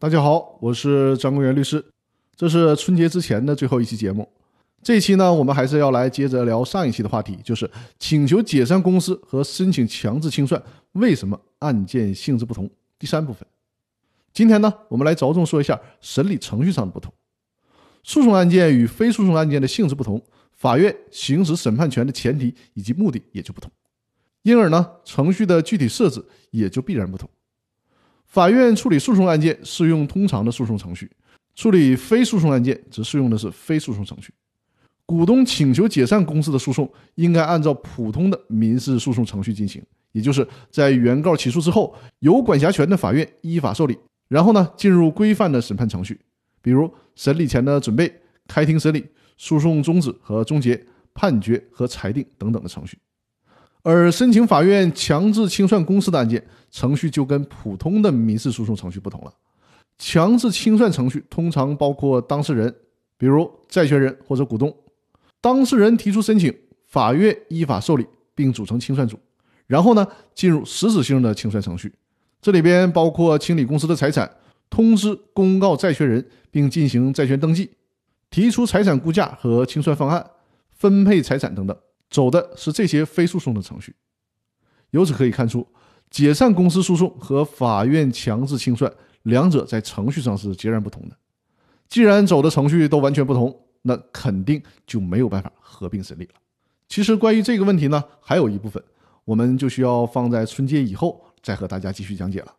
[0.00, 1.84] 大家好，我是张公元律师，
[2.36, 4.28] 这是春节之前的最后一期节目。
[4.80, 12.70] 这一期呢，我们还是要来接着聊上一期的话题，就是请求解散公司和申请强制清算为什么案件性质不同。
[12.96, 13.44] 第三部分，
[14.32, 17.12] 今天呢，我们来着重说一下审理程序上的不同。
[18.04, 20.22] 诉讼案件与非诉讼案件的性质不同，
[20.52, 23.68] 法院行使审判权的前提以及目的也就不同，
[24.42, 27.28] 因而呢，程序的具体设置也就必然不同。
[28.28, 31.10] 法院处理诉讼案件适用通常的诉讼程序，
[31.54, 34.32] 处理非诉讼案件则适用的是非诉讼程序。
[35.06, 46.20] 股东请求解散公司的诉讼应该按照普通的民事诉讼程序进行，也就是在原告起诉之后，有管辖权的法院依法受理，然后呢进入规范的审判程序，
[46.60, 48.14] 比如审理前的准备、
[48.46, 49.06] 开庭审理、
[49.38, 50.78] 诉讼终止和终结、
[51.14, 52.98] 判决和裁定等等的程序。
[53.82, 59.32] 而申请法院强制清算公司的案件程序就跟普通的民事诉讼程序不同了。
[59.98, 62.74] 强制清算程序通常包括当事人，
[63.16, 64.74] 比如债权人或者股东。
[65.40, 66.54] 当事人提出申请，
[66.86, 69.18] 法院依法受理并组成清算组，
[69.66, 71.92] 然后呢进入实质性的清算程序。
[72.40, 74.30] 这里边包括清理公司的财产、
[74.70, 77.70] 通知公告债权人并进行债权登记、
[78.30, 80.24] 提出财产估价和清算方案、
[80.70, 81.76] 分配财产等等。
[82.10, 83.94] 走的是这些非诉讼的程序，
[84.90, 85.66] 由此可以看出，
[86.10, 88.90] 解散公司诉讼和法院强制清算
[89.24, 91.16] 两者在程序上是截然不同的。
[91.88, 96.34] 既然走的程序都完全不同，那肯定就没有办法合并审理了。
[96.88, 98.82] 其实关于这个问题呢，还有一部分
[99.24, 102.54] 我们就需要放在春节以后再和大家继续讲解了。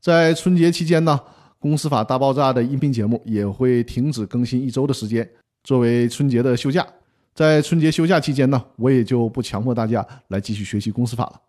[0.00, 1.20] 在春节期间呢，
[1.58, 5.28] 《公司法大爆炸》的音频节目也会停止更新一周的时间，
[5.64, 6.86] 作为春节的休假。
[7.34, 11.40] 在春节休假期间呢，我也就不强迫大家来继续学习公司法了。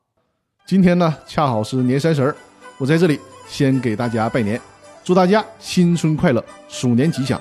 [0.65, 2.35] 今天呢，恰好是年三十儿，
[2.79, 4.59] 我在这里先给大家拜年，
[5.03, 7.39] 祝大家新春快乐，鼠年吉祥。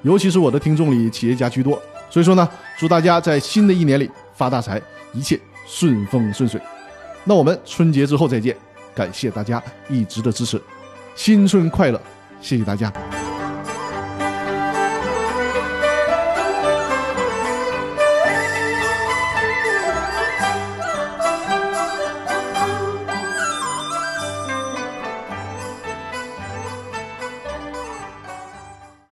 [0.00, 4.80] 尤其是我的听众里企业家居多，所以说呢，祝大家在新的一年里发大财，
[5.12, 6.58] 一切顺风顺水。
[7.22, 8.56] 那我们春节之后再见，
[8.94, 10.58] 感谢大家一直的支持，
[11.14, 12.00] 新春快乐，
[12.40, 12.90] 谢谢大家。